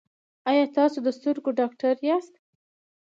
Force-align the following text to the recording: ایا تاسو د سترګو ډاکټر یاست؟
ایا 0.49 0.65
تاسو 0.77 0.97
د 1.05 1.07
سترګو 1.17 1.49
ډاکټر 1.59 1.95
یاست؟ 2.07 2.33